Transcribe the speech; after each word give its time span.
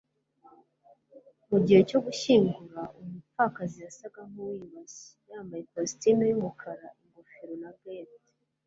Mu 1.49 1.57
gihe 1.65 1.81
cyo 1.89 1.99
gushyingura 2.05 2.81
umupfakazi 2.99 3.77
yasaga 3.85 4.19
nkuwiyubashye 4.29 5.13
yambaye 5.31 5.61
ikositimu 5.63 6.21
yumukara 6.29 6.87
ingofero 7.03 7.53
na 7.63 7.71
gants 7.81 8.23